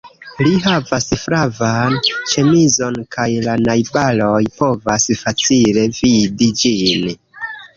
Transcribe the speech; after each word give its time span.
Li 0.45 0.51
havas 0.61 1.03
flavan 1.23 1.97
ĉemizon 2.31 2.97
kaj 3.17 3.27
la 3.49 3.55
najbaroj 3.67 4.41
povas 4.63 5.07
facile 5.23 5.85
vidi 6.01 6.49
ĝin. 6.65 7.09